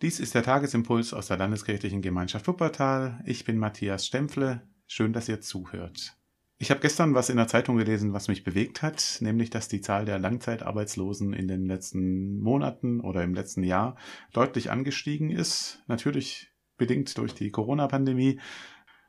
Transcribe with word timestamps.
Dies 0.00 0.20
ist 0.20 0.36
der 0.36 0.44
Tagesimpuls 0.44 1.12
aus 1.12 1.26
der 1.26 1.38
Landeskirchlichen 1.38 2.02
Gemeinschaft 2.02 2.46
Wuppertal. 2.46 3.20
Ich 3.26 3.44
bin 3.44 3.58
Matthias 3.58 4.06
Stempfle. 4.06 4.62
Schön, 4.86 5.12
dass 5.12 5.28
ihr 5.28 5.40
zuhört. 5.40 6.16
Ich 6.56 6.70
habe 6.70 6.78
gestern 6.78 7.14
was 7.14 7.30
in 7.30 7.36
der 7.36 7.48
Zeitung 7.48 7.78
gelesen, 7.78 8.12
was 8.12 8.28
mich 8.28 8.44
bewegt 8.44 8.80
hat, 8.80 9.18
nämlich 9.20 9.50
dass 9.50 9.66
die 9.66 9.80
Zahl 9.80 10.04
der 10.04 10.20
Langzeitarbeitslosen 10.20 11.32
in 11.32 11.48
den 11.48 11.66
letzten 11.66 12.38
Monaten 12.38 13.00
oder 13.00 13.24
im 13.24 13.34
letzten 13.34 13.64
Jahr 13.64 13.96
deutlich 14.32 14.70
angestiegen 14.70 15.32
ist. 15.32 15.82
Natürlich 15.88 16.52
bedingt 16.76 17.18
durch 17.18 17.34
die 17.34 17.50
Corona-Pandemie. 17.50 18.38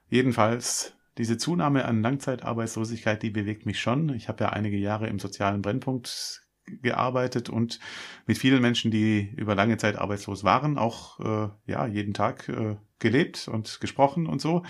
Jedenfalls 0.07 0.95
diese 1.19 1.37
Zunahme 1.37 1.85
an 1.85 2.01
Langzeitarbeitslosigkeit, 2.01 3.21
die 3.21 3.29
bewegt 3.29 3.67
mich 3.67 3.79
schon. 3.79 4.09
Ich 4.15 4.27
habe 4.27 4.43
ja 4.43 4.49
einige 4.49 4.77
Jahre 4.77 5.05
im 5.05 5.19
sozialen 5.19 5.61
Brennpunkt 5.61 6.48
gearbeitet 6.81 7.49
und 7.49 7.79
mit 8.25 8.37
vielen 8.37 8.61
Menschen, 8.61 8.91
die 8.91 9.33
über 9.35 9.55
lange 9.55 9.77
Zeit 9.77 9.97
arbeitslos 9.97 10.43
waren, 10.43 10.77
auch 10.77 11.19
äh, 11.19 11.49
ja 11.65 11.87
jeden 11.87 12.13
Tag 12.13 12.49
äh, 12.49 12.75
gelebt 12.99 13.47
und 13.47 13.79
gesprochen 13.81 14.27
und 14.27 14.41
so. 14.41 14.63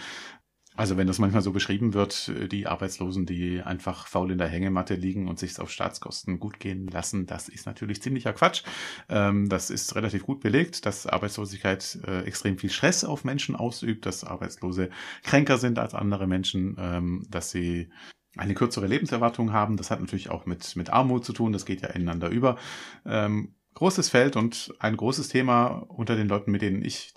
Also 0.80 0.96
wenn 0.96 1.08
das 1.08 1.20
manchmal 1.20 1.42
so 1.42 1.52
beschrieben 1.52 1.94
wird, 1.94 2.30
äh, 2.30 2.48
die 2.48 2.66
Arbeitslosen, 2.66 3.26
die 3.26 3.62
einfach 3.62 4.08
faul 4.08 4.32
in 4.32 4.38
der 4.38 4.48
Hängematte 4.48 4.96
liegen 4.96 5.28
und 5.28 5.38
sich 5.38 5.60
auf 5.60 5.72
Staatskosten 5.72 6.40
gut 6.40 6.58
gehen 6.58 6.88
lassen, 6.88 7.26
das 7.26 7.50
ist 7.50 7.66
natürlich 7.66 8.02
ziemlicher 8.02 8.32
Quatsch. 8.32 8.64
Ähm, 9.10 9.50
das 9.50 9.72
ist 9.72 9.94
relativ 9.98 10.24
gut 10.24 10.40
belegt, 10.40 10.86
dass 10.86 11.06
Arbeitslosigkeit 11.06 12.00
äh, 12.08 12.22
extrem 12.22 12.58
viel 12.58 12.70
Stress 12.70 13.04
auf 13.04 13.26
Menschen 13.26 13.58
ausübt, 13.58 14.06
dass 14.06 14.24
Arbeitslose 14.24 14.90
kränker 15.24 15.58
sind 15.58 15.80
als 15.80 15.94
andere 15.94 16.28
Menschen, 16.28 16.78
ähm, 16.80 17.28
dass 17.30 17.52
sie 17.52 17.90
eine 18.38 18.54
kürzere 18.54 18.88
Lebenserwartung 18.88 19.54
haben. 19.54 19.78
Das 19.78 19.92
hat 19.92 20.00
natürlich 20.00 20.30
auch 20.30 20.46
mit, 20.46 20.76
mit 20.76 20.90
Armut 20.90 21.26
zu 21.26 21.34
tun, 21.34 21.52
das 21.52 21.66
geht 21.66 21.82
ja 21.82 21.90
ineinander 21.90 22.30
über. 22.30 22.58
Ähm, 23.06 23.56
großes 23.74 24.10
Feld 24.10 24.36
und 24.36 24.74
ein 24.80 24.98
großes 24.98 25.30
Thema 25.30 25.68
unter 25.90 26.16
den 26.16 26.28
Leuten, 26.28 26.52
mit 26.52 26.62
denen 26.62 26.84
ich 26.84 27.14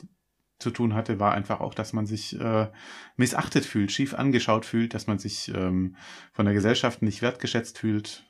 zu 0.59 0.71
tun 0.71 0.95
hatte, 0.95 1.19
war 1.19 1.33
einfach 1.33 1.61
auch, 1.61 1.75
dass 1.75 1.93
man 1.93 2.07
sich 2.07 2.39
äh, 2.39 2.71
missachtet 3.17 3.65
fühlt, 3.67 3.91
schief 3.91 4.15
angeschaut 4.15 4.65
fühlt, 4.65 4.95
dass 4.95 5.07
man 5.07 5.19
sich 5.19 5.53
ähm, 5.55 5.97
von 6.33 6.45
der 6.45 6.55
Gesellschaft 6.55 7.03
nicht 7.03 7.21
wertgeschätzt 7.21 7.79
fühlt, 7.79 8.25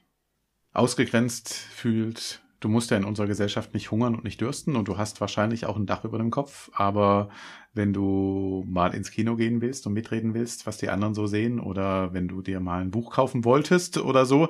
ausgegrenzt 0.73 1.53
fühlt. 1.53 2.42
Du 2.63 2.69
musst 2.69 2.93
ja 2.93 2.97
in 2.97 3.05
unserer 3.05 3.27
Gesellschaft 3.27 3.75
nicht 3.75 3.91
hungern 3.91 4.15
und 4.15 4.23
nicht 4.23 4.41
dürsten 4.41 4.77
und 4.77 4.87
du 4.87 4.97
hast 4.97 5.21
wahrscheinlich 5.21 5.67
auch 5.67 5.77
ein 5.77 5.85
Dach 5.85 6.05
über 6.05 6.19
dem 6.19 6.31
Kopf, 6.31 6.71
aber 6.75 7.29
wenn 7.75 7.93
du 7.93 8.65
mal 8.69 8.95
ins 8.95 9.11
Kino 9.11 9.35
gehen 9.35 9.61
willst 9.61 9.85
und 9.89 9.95
mitreden 9.95 10.33
willst, 10.33 10.65
was 10.65 10.79
die 10.79 10.89
anderen 10.89 11.13
so 11.13 11.27
sehen, 11.27 11.59
oder 11.59 12.15
wenn 12.15 12.29
du 12.29 12.41
dir 12.41 12.61
mal 12.61 12.81
ein 12.81 12.93
Buch 12.93 13.13
kaufen 13.13 13.45
wolltest 13.45 13.99
oder 13.99 14.27
so, 14.27 14.49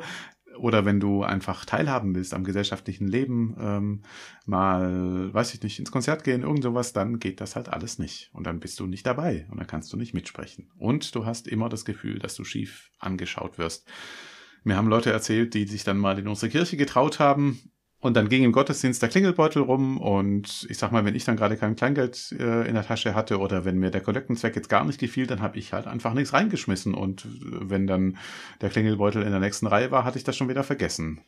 oder 0.58 0.84
wenn 0.84 1.00
du 1.00 1.22
einfach 1.22 1.64
teilhaben 1.64 2.14
willst 2.14 2.34
am 2.34 2.44
gesellschaftlichen 2.44 3.08
Leben, 3.08 3.56
ähm, 3.58 4.02
mal, 4.44 5.32
weiß 5.32 5.54
ich 5.54 5.62
nicht, 5.62 5.78
ins 5.78 5.90
Konzert 5.90 6.22
gehen, 6.22 6.42
irgend 6.42 6.62
sowas, 6.62 6.92
dann 6.92 7.18
geht 7.18 7.40
das 7.40 7.56
halt 7.56 7.70
alles 7.70 7.98
nicht. 7.98 8.28
Und 8.34 8.46
dann 8.46 8.60
bist 8.60 8.78
du 8.78 8.86
nicht 8.86 9.06
dabei 9.06 9.46
und 9.50 9.56
dann 9.56 9.66
kannst 9.66 9.90
du 9.90 9.96
nicht 9.96 10.12
mitsprechen. 10.12 10.70
Und 10.76 11.14
du 11.14 11.24
hast 11.24 11.48
immer 11.48 11.70
das 11.70 11.86
Gefühl, 11.86 12.18
dass 12.18 12.34
du 12.34 12.44
schief 12.44 12.90
angeschaut 12.98 13.56
wirst. 13.56 13.88
Mir 14.64 14.76
haben 14.76 14.88
Leute 14.88 15.10
erzählt, 15.10 15.54
die 15.54 15.66
sich 15.66 15.84
dann 15.84 15.96
mal 15.96 16.18
in 16.18 16.28
unsere 16.28 16.50
Kirche 16.50 16.76
getraut 16.76 17.18
haben 17.18 17.71
und 18.02 18.14
dann 18.14 18.28
ging 18.28 18.42
im 18.42 18.50
Gottesdienst 18.50 19.00
der 19.00 19.08
Klingelbeutel 19.08 19.62
rum 19.62 19.96
und 19.96 20.66
ich 20.68 20.76
sag 20.76 20.90
mal, 20.90 21.04
wenn 21.04 21.14
ich 21.14 21.24
dann 21.24 21.36
gerade 21.36 21.56
kein 21.56 21.76
Kleingeld 21.76 22.32
äh, 22.32 22.66
in 22.66 22.74
der 22.74 22.84
Tasche 22.84 23.14
hatte 23.14 23.38
oder 23.38 23.64
wenn 23.64 23.78
mir 23.78 23.92
der 23.92 24.00
Kollektenzweck 24.00 24.56
jetzt 24.56 24.68
gar 24.68 24.84
nicht 24.84 24.98
gefiel, 24.98 25.28
dann 25.28 25.40
habe 25.40 25.56
ich 25.56 25.72
halt 25.72 25.86
einfach 25.86 26.12
nichts 26.12 26.32
reingeschmissen 26.32 26.94
und 26.94 27.24
äh, 27.24 27.28
wenn 27.70 27.86
dann 27.86 28.18
der 28.60 28.70
Klingelbeutel 28.70 29.22
in 29.22 29.30
der 29.30 29.38
nächsten 29.38 29.68
Reihe 29.68 29.92
war, 29.92 30.04
hatte 30.04 30.18
ich 30.18 30.24
das 30.24 30.36
schon 30.36 30.48
wieder 30.48 30.64
vergessen. 30.64 31.20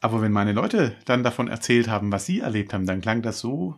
Aber 0.00 0.20
wenn 0.20 0.32
meine 0.32 0.52
Leute 0.52 0.96
dann 1.04 1.22
davon 1.22 1.46
erzählt 1.46 1.88
haben, 1.88 2.10
was 2.10 2.26
sie 2.26 2.40
erlebt 2.40 2.74
haben, 2.74 2.84
dann 2.84 3.00
klang 3.00 3.22
das 3.22 3.38
so, 3.38 3.76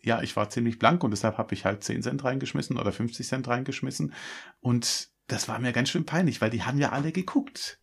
ja, 0.00 0.22
ich 0.22 0.34
war 0.34 0.48
ziemlich 0.48 0.78
blank 0.78 1.04
und 1.04 1.10
deshalb 1.10 1.36
habe 1.36 1.52
ich 1.52 1.66
halt 1.66 1.84
10 1.84 2.02
Cent 2.02 2.24
reingeschmissen 2.24 2.78
oder 2.78 2.90
50 2.90 3.28
Cent 3.28 3.48
reingeschmissen 3.48 4.14
und 4.60 5.10
das 5.26 5.46
war 5.46 5.58
mir 5.58 5.72
ganz 5.72 5.90
schön 5.90 6.06
peinlich, 6.06 6.40
weil 6.40 6.50
die 6.50 6.62
haben 6.62 6.78
ja 6.78 6.90
alle 6.90 7.12
geguckt. 7.12 7.81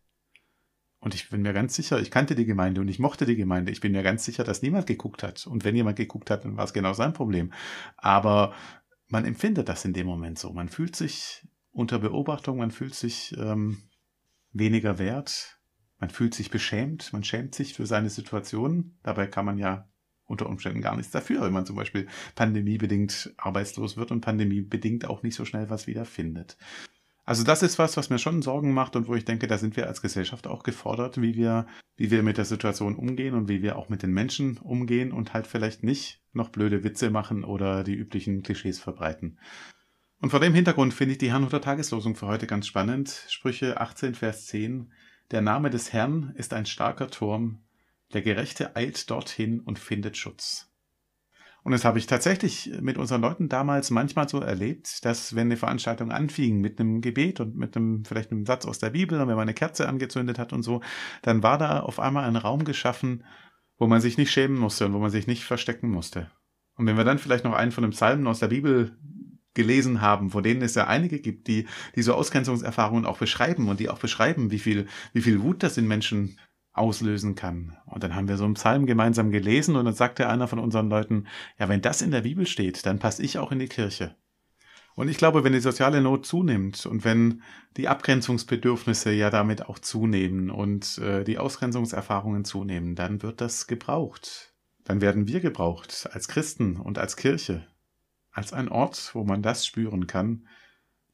Und 1.00 1.16
ich 1.16 1.30
bin 1.30 1.42
mir 1.42 1.54
ganz 1.54 1.76
sicher, 1.76 2.00
ich 2.00 2.12
kannte 2.12 2.36
die 2.36 2.46
Gemeinde 2.46 2.82
und 2.82 2.90
ich 2.90 3.00
mochte 3.00 3.26
die 3.26 3.38
Gemeinde. 3.38 3.72
Ich 3.72 3.80
bin 3.80 3.94
mir 3.94 4.04
ganz 4.04 4.26
sicher, 4.26 4.44
dass 4.44 4.62
niemand 4.62 4.86
geguckt 4.86 5.24
hat. 5.24 5.48
Und 5.48 5.64
wenn 5.64 5.76
jemand 5.76 5.98
geguckt 5.98 6.30
hat, 6.30 6.44
dann 6.44 6.58
war 6.58 6.66
es 6.66 6.74
genau 6.74 6.94
sein 6.94 7.14
Problem. 7.14 7.54
Aber 7.96 8.54
man 9.08 9.26
empfindet 9.26 9.70
das 9.70 9.86
in 9.86 9.94
dem 9.94 10.08
Moment 10.08 10.38
so. 10.38 10.52
Man 10.52 10.68
fühlt 10.68 10.96
sich 10.96 11.48
unter 11.72 12.00
Beobachtung, 12.00 12.58
man 12.58 12.72
fühlt 12.72 12.96
sich 12.96 13.36
ähm, 13.38 13.90
weniger 14.52 15.00
wert, 15.00 15.60
man 16.00 16.10
fühlt 16.10 16.34
sich 16.34 16.50
beschämt, 16.50 17.14
man 17.14 17.24
schämt 17.24 17.56
sich 17.56 17.74
für 17.74 17.86
seine 17.86 18.10
Situation. 18.10 18.98
Dabei 19.04 19.28
kann 19.28 19.46
man 19.46 19.58
ja 19.58 19.88
unter 20.26 20.48
Umständen 20.48 20.82
gar 20.82 20.96
nichts 20.96 21.12
dafür, 21.12 21.42
wenn 21.42 21.54
man 21.54 21.66
zum 21.66 21.76
Beispiel 21.76 22.08
pandemiebedingt 22.36 23.34
arbeitslos 23.38 23.98
wird 23.98 24.12
und 24.12 24.22
pandemiebedingt 24.22 25.06
auch 25.06 25.24
nicht 25.24 25.36
so 25.36 25.46
schnell 25.46 25.70
was 25.70 25.88
wiederfindet. 25.88 26.58
Also 27.30 27.44
das 27.44 27.62
ist 27.62 27.78
was, 27.78 27.96
was 27.96 28.10
mir 28.10 28.18
schon 28.18 28.42
Sorgen 28.42 28.74
macht 28.74 28.96
und 28.96 29.08
wo 29.08 29.14
ich 29.14 29.24
denke, 29.24 29.46
da 29.46 29.60
sind 29.60 29.78
wir 29.78 29.86
als 29.86 30.02
Gesellschaft 30.02 30.48
auch 30.48 30.64
gefordert, 30.64 31.22
wie 31.22 31.36
wir, 31.36 31.68
wie 31.96 32.10
wir 32.10 32.24
mit 32.24 32.40
der 32.40 32.46
Situation 32.46 32.96
umgehen 32.96 33.36
und 33.36 33.48
wie 33.48 33.62
wir 33.62 33.76
auch 33.76 33.88
mit 33.88 34.02
den 34.02 34.12
Menschen 34.12 34.58
umgehen 34.58 35.12
und 35.12 35.32
halt 35.32 35.46
vielleicht 35.46 35.84
nicht 35.84 36.24
noch 36.34 36.50
blöde 36.50 36.84
Witze 36.84 37.12
machen 37.12 37.44
oder 37.44 37.84
die 37.84 37.94
üblichen 37.94 38.42
Klischees 38.42 38.80
verbreiten. 38.80 39.38
Und 40.20 40.32
vor 40.32 40.40
dem 40.40 40.56
Hintergrund 40.56 40.92
finde 40.92 41.12
ich 41.12 41.18
die 41.20 41.30
Herrnhuter 41.30 41.62
Tageslosung 41.62 42.16
für 42.16 42.26
heute 42.26 42.48
ganz 42.48 42.66
spannend. 42.66 43.26
Sprüche 43.28 43.80
18, 43.80 44.16
Vers 44.16 44.48
10. 44.48 44.92
Der 45.30 45.42
Name 45.42 45.70
des 45.70 45.94
Herrn 45.94 46.34
ist 46.36 46.52
ein 46.56 46.66
starker 46.66 47.12
Turm. 47.12 47.62
Der 48.12 48.24
Gerechte 48.24 48.76
eilt 48.76 49.08
dorthin 49.12 49.60
und 49.60 49.78
findet 49.78 50.18
Schutz. 50.18 50.69
Und 51.64 51.74
das 51.74 51.84
habe 51.84 52.00
ich 52.00 52.08
tatsächlich 52.08 52.72
mit 52.82 52.98
unseren 52.98 53.22
Leuten 53.22 53.50
damals 53.50 53.90
manchmal 53.92 54.30
so 54.30 54.40
erlebt, 54.40 55.04
dass 55.04 55.36
wenn 55.36 55.48
eine 55.48 55.58
Veranstaltung 55.58 56.12
anfing 56.12 56.62
mit 56.62 56.80
einem 56.80 57.02
Gebet 57.02 57.40
und 57.40 57.56
mit 57.56 57.76
einem, 57.76 58.06
vielleicht 58.06 58.32
einem 58.32 58.46
Satz 58.46 58.66
aus 58.66 58.80
der 58.80 58.92
Bibel 58.92 59.20
und 59.20 59.28
wenn 59.28 59.36
man 59.36 59.44
eine 59.44 59.54
Kerze 59.54 59.88
angezündet 59.88 60.40
hat 60.40 60.54
und 60.54 60.64
so, 60.64 60.82
dann 61.22 61.44
war 61.44 61.58
da 61.58 61.82
auf 61.82 62.00
einmal 62.00 62.26
ein 62.26 62.38
Raum 62.38 62.64
geschaffen, 62.64 63.26
wo 63.78 63.88
man 63.88 64.02
sich 64.02 64.18
nicht 64.18 64.32
schämen 64.32 64.58
musste 64.58 64.86
und 64.86 64.94
wo 64.94 65.00
man 65.00 65.12
sich 65.12 65.28
nicht 65.28 65.44
verstecken 65.44 65.90
musste. 65.90 66.32
Und 66.76 66.86
wenn 66.86 66.98
wir 66.98 67.04
dann 67.04 67.20
vielleicht 67.20 67.44
noch 67.44 67.54
einen 67.54 67.72
von 67.72 67.82
den 67.82 67.92
Psalmen 67.92 68.28
aus 68.28 68.40
der 68.40 68.48
Bibel 68.48 68.98
gelesen 69.54 70.00
haben, 70.00 70.30
von 70.30 70.44
denen 70.44 70.62
es 70.62 70.76
ja 70.76 70.88
einige 70.88 71.20
gibt, 71.20 71.48
die, 71.48 71.68
die 71.96 72.02
so 72.02 72.14
Ausgrenzungserfahrungen 72.14 73.06
auch 73.06 73.18
beschreiben 73.18 73.68
und 73.68 73.80
die 73.80 73.90
auch 73.90 74.00
beschreiben, 74.00 74.52
wie 74.52 74.60
viel, 74.60 74.88
wie 75.12 75.22
viel 75.22 75.42
Wut 75.42 75.64
das 75.64 75.78
in 75.78 75.88
Menschen 75.88 76.38
auslösen 76.80 77.36
kann. 77.36 77.78
Und 77.86 78.04
dann 78.04 78.16
haben 78.16 78.28
wir 78.28 78.38
so 78.38 78.46
einen 78.46 78.54
Psalm 78.56 78.86
gemeinsam 78.86 79.32
gelesen 79.32 79.76
und 79.76 79.86
dann 79.86 79.94
sagte 79.94 80.30
einer 80.30 80.48
von 80.48 80.60
unseren 80.60 80.90
Leuten, 80.90 81.28
ja, 81.60 81.70
wenn 81.70 81.82
das 81.82 82.02
in 82.02 82.12
der 82.12 82.22
Bibel 82.22 82.48
steht, 82.48 82.86
dann 82.86 83.00
passe 83.00 83.22
ich 83.22 83.38
auch 83.38 83.52
in 83.52 83.60
die 83.60 83.68
Kirche. 83.68 84.16
Und 84.96 85.08
ich 85.08 85.18
glaube, 85.18 85.44
wenn 85.44 85.54
die 85.54 85.60
soziale 85.60 86.02
Not 86.02 86.26
zunimmt 86.26 86.86
und 86.86 87.06
wenn 87.06 87.42
die 87.78 87.88
Abgrenzungsbedürfnisse 87.88 89.12
ja 89.12 89.30
damit 89.30 89.68
auch 89.68 89.80
zunehmen 89.80 90.50
und 90.50 90.98
äh, 90.98 91.24
die 91.24 91.38
Ausgrenzungserfahrungen 91.38 92.44
zunehmen, 92.44 92.96
dann 92.96 93.22
wird 93.22 93.40
das 93.40 93.68
gebraucht. 93.68 94.54
Dann 94.84 95.00
werden 95.00 95.28
wir 95.28 95.40
gebraucht 95.40 96.10
als 96.12 96.28
Christen 96.28 96.78
und 96.78 96.98
als 96.98 97.16
Kirche, 97.16 97.68
als 98.32 98.52
ein 98.52 98.68
Ort, 98.68 99.12
wo 99.14 99.24
man 99.24 99.42
das 99.42 99.66
spüren 99.66 100.08
kann. 100.08 100.48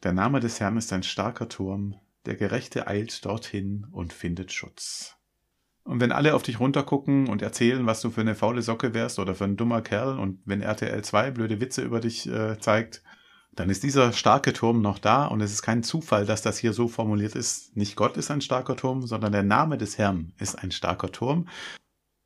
Der 0.04 0.14
Name 0.14 0.40
des 0.40 0.60
Herrn 0.60 0.78
ist 0.78 0.94
ein 0.94 1.04
starker 1.04 1.50
Turm, 1.50 1.96
der 2.26 2.36
Gerechte 2.36 2.88
eilt 2.88 3.24
dorthin 3.26 3.86
und 3.92 4.14
findet 4.14 4.52
Schutz. 4.52 5.16
Und 5.86 6.02
wenn 6.02 6.12
alle 6.12 6.34
auf 6.34 6.42
dich 6.42 6.60
runtergucken 6.60 7.28
und 7.28 7.44
erzählen, 7.44 7.86
was 7.86 8.02
du 8.02 8.10
für 8.10 8.22
eine 8.22 8.34
faule 8.34 8.64
Socke 8.64 8.96
wärst 8.96 9.20
oder 9.20 9.36
für 9.36 9.44
ein 9.44 9.56
dummer 9.56 9.82
Kerl 9.82 10.18
und 10.18 10.40
wenn 10.44 10.62
RTL 10.62 11.04
2 11.04 11.32
blöde 11.32 11.62
Witze 11.62 11.84
über 11.84 12.00
dich 12.00 12.28
äh, 12.28 12.58
zeigt, 12.60 13.04
dann 13.56 13.70
ist 13.70 13.84
dieser 13.84 14.12
starke 14.12 14.52
Turm 14.52 14.82
noch 14.82 14.98
da 14.98 15.28
und 15.28 15.42
es 15.42 15.54
ist 15.54 15.62
kein 15.62 15.84
Zufall, 15.84 16.26
dass 16.26 16.42
das 16.42 16.58
hier 16.58 16.74
so 16.74 16.88
formuliert 16.88 17.36
ist. 17.36 17.78
Nicht 17.78 17.96
Gott 17.96 18.18
ist 18.18 18.32
ein 18.32 18.42
starker 18.42 18.76
Turm, 18.76 19.06
sondern 19.06 19.32
der 19.32 19.44
Name 19.44 19.78
des 19.78 19.98
Herrn 20.00 20.34
ist 20.40 20.56
ein 20.56 20.72
starker 20.72 21.12
Turm. 21.12 21.48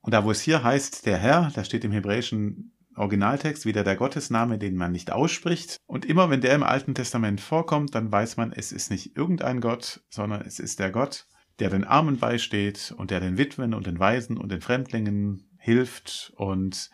Und 0.02 0.14
da, 0.14 0.24
wo 0.24 0.31
es 0.31 0.41
hier 0.41 0.64
heißt, 0.64 1.06
der 1.06 1.18
Herr, 1.18 1.52
da 1.53 1.66
steht 1.66 1.84
im 1.84 1.91
hebräischen 1.91 2.74
Originaltext 2.96 3.66
wieder 3.66 3.84
der 3.84 3.97
Gottesname, 3.97 4.58
den 4.58 4.76
man 4.76 4.94
nicht 4.94 5.12
ausspricht. 5.12 5.78
Und 5.85 6.05
immer 6.05 6.29
wenn 6.29 6.41
der 6.41 6.55
im 6.55 6.64
Alten 6.64 6.96
Testament 6.96 7.41
vorkommt, 7.41 7.94
dann 7.94 8.09
weiß 8.12 8.38
man, 8.38 8.53
es 8.53 8.72
ist 8.72 8.90
nicht 8.90 9.17
irgendein 9.17 9.59
Gott, 9.59 10.02
sondern 10.09 10.41
es 10.41 10.59
ist 10.59 10.79
der 10.79 10.91
Gott, 10.91 11.28
der 11.59 11.70
den 11.70 11.84
Armen 11.84 12.17
beisteht 12.17 12.94
und 12.97 13.11
der 13.11 13.20
den 13.20 13.38
Witwen 13.38 13.73
und 13.73 13.88
den 13.88 14.00
Waisen 14.00 14.38
und 14.38 14.52
den 14.52 14.61
Fremdlingen 14.61 15.50
hilft 15.58 16.34
und 16.35 16.90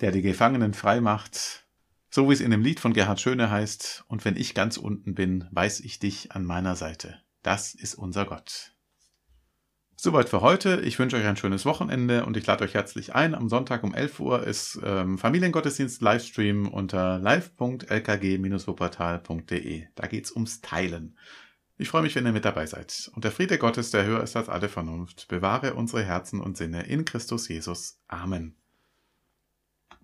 der 0.00 0.12
die 0.12 0.22
Gefangenen 0.22 0.74
frei 0.74 1.00
macht. 1.00 1.66
So 2.10 2.28
wie 2.28 2.32
es 2.32 2.40
in 2.40 2.50
dem 2.50 2.62
Lied 2.62 2.80
von 2.80 2.92
Gerhard 2.92 3.20
Schöne 3.20 3.50
heißt, 3.50 4.04
und 4.08 4.24
wenn 4.24 4.36
ich 4.36 4.54
ganz 4.54 4.76
unten 4.76 5.14
bin, 5.14 5.46
weiß 5.52 5.80
ich 5.80 6.00
dich 6.00 6.32
an 6.32 6.44
meiner 6.44 6.74
Seite. 6.74 7.20
Das 7.42 7.74
ist 7.74 7.94
unser 7.94 8.24
Gott. 8.24 8.72
Soweit 10.02 10.30
für 10.30 10.40
heute. 10.40 10.80
Ich 10.80 10.98
wünsche 10.98 11.16
euch 11.16 11.26
ein 11.26 11.36
schönes 11.36 11.66
Wochenende 11.66 12.24
und 12.24 12.34
ich 12.36 12.46
lade 12.46 12.64
euch 12.64 12.72
herzlich 12.72 13.14
ein. 13.14 13.34
Am 13.34 13.50
Sonntag 13.50 13.84
um 13.84 13.94
11 13.94 14.18
Uhr 14.18 14.46
ist 14.46 14.80
ähm, 14.82 15.18
Familiengottesdienst 15.18 16.00
Livestream 16.00 16.66
unter 16.66 17.18
live.lkg-wuppertal.de. 17.18 19.84
Da 19.94 20.06
geht's 20.06 20.32
ums 20.32 20.62
Teilen. 20.62 21.18
Ich 21.80 21.88
freue 21.88 22.02
mich, 22.02 22.14
wenn 22.14 22.26
ihr 22.26 22.32
mit 22.32 22.44
dabei 22.44 22.66
seid. 22.66 23.10
Und 23.14 23.24
der 23.24 23.32
Friede 23.32 23.56
Gottes, 23.56 23.90
der 23.90 24.04
höher 24.04 24.22
ist 24.22 24.36
als 24.36 24.50
alle 24.50 24.68
Vernunft, 24.68 25.28
bewahre 25.28 25.72
unsere 25.72 26.04
Herzen 26.04 26.38
und 26.38 26.58
Sinne 26.58 26.82
in 26.82 27.06
Christus 27.06 27.48
Jesus. 27.48 27.98
Amen. 28.06 28.54